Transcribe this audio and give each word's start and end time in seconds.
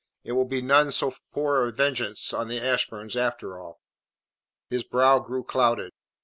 It 0.23 0.31
will 0.31 0.45
be 0.45 0.63
none 0.63 0.89
so 0.89 1.13
poor 1.31 1.63
a 1.67 1.71
vengeance 1.71 2.33
on 2.33 2.47
the 2.47 2.59
Ashburns 2.59 3.15
after 3.15 3.59
all." 3.59 3.79
His 4.67 4.83
brow 4.83 5.19
grew 5.19 5.43
clouded. 5.43 5.91